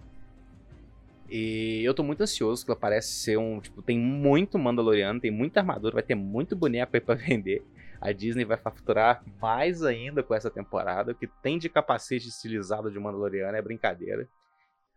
E 1.30 1.82
eu 1.84 1.94
tô 1.94 2.02
muito 2.02 2.22
ansioso, 2.22 2.64
que 2.64 2.70
ela 2.70 2.78
parece 2.78 3.12
ser 3.12 3.38
um. 3.38 3.60
Tipo, 3.60 3.82
tem 3.82 3.98
muito 3.98 4.58
Mandaloriano, 4.58 5.20
tem 5.20 5.30
muita 5.30 5.60
armadura, 5.60 5.94
vai 5.94 6.02
ter 6.02 6.16
muito 6.16 6.56
boneco 6.56 6.96
aí 6.96 7.00
pra 7.00 7.14
vender. 7.16 7.62
A 8.00 8.12
Disney 8.12 8.44
vai 8.44 8.56
faturar 8.56 9.22
mais 9.40 9.82
ainda 9.82 10.22
com 10.22 10.34
essa 10.34 10.50
temporada. 10.50 11.12
O 11.12 11.14
que 11.14 11.26
tem 11.26 11.58
de 11.58 11.68
capacete 11.68 12.28
estilizado 12.28 12.90
de 12.90 12.98
Mandaloriano 12.98 13.56
é 13.56 13.62
brincadeira. 13.62 14.28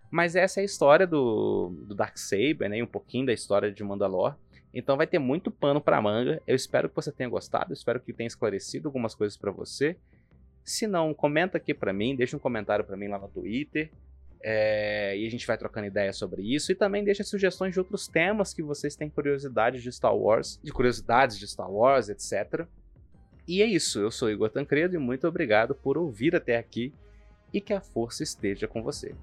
Mas 0.10 0.36
essa 0.36 0.60
é 0.60 0.62
a 0.62 0.66
história 0.66 1.06
do, 1.06 1.74
do 1.88 1.94
Darksaber, 1.94 2.70
né? 2.70 2.78
E 2.78 2.84
um 2.84 2.88
pouquinho 2.88 3.26
da 3.26 3.34
história 3.34 3.72
de 3.72 3.84
Mandalore. 3.84 4.36
Então 4.74 4.98
vai 4.98 5.06
ter 5.06 5.20
muito 5.20 5.52
pano 5.52 5.80
para 5.80 6.02
manga. 6.02 6.42
Eu 6.48 6.56
espero 6.56 6.90
que 6.90 6.96
você 6.96 7.12
tenha 7.12 7.30
gostado, 7.30 7.74
espero 7.74 8.00
que 8.00 8.12
tenha 8.12 8.28
esclarecido 8.28 8.88
algumas 8.88 9.14
coisas 9.14 9.38
para 9.38 9.52
você. 9.52 9.96
Se 10.64 10.88
não, 10.88 11.14
comenta 11.14 11.58
aqui 11.58 11.74
para 11.74 11.94
mim, 11.94 12.16
deixa 12.16 12.36
um 12.36 12.40
comentário 12.40 12.84
para 12.84 12.98
mim 12.98 13.08
lá 13.08 13.20
no 13.20 13.28
Twitter. 13.28 13.92
É, 14.46 15.18
e 15.18 15.26
a 15.26 15.32
gente 15.32 15.48
vai 15.48 15.58
trocando 15.58 15.88
ideias 15.88 16.18
sobre 16.18 16.42
isso. 16.42 16.72
E 16.72 16.76
também 16.76 17.04
deixa 17.04 17.24
sugestões 17.24 17.74
de 17.74 17.80
outros 17.80 18.08
temas 18.08 18.54
que 18.54 18.64
vocês 18.64 18.96
têm 18.96 19.10
curiosidade 19.10 19.82
de 19.82 19.92
Star 19.92 20.16
Wars, 20.16 20.60
de 20.64 20.72
curiosidades 20.72 21.38
de 21.38 21.48
Star 21.48 21.72
Wars, 21.72 22.10
etc. 22.10 22.66
E 23.48 23.62
é 23.62 23.66
isso, 23.66 24.00
eu 24.00 24.10
sou 24.10 24.32
Igor 24.32 24.50
Tancredo 24.50 24.96
e 24.96 24.98
muito 24.98 25.28
obrigado 25.28 25.76
por 25.76 25.98
ouvir 25.98 26.34
até 26.34 26.58
aqui 26.58 26.94
e 27.54 27.60
que 27.60 27.74
a 27.74 27.82
força 27.82 28.24
esteja 28.24 28.68
com 28.68 28.82
você. 28.82 29.14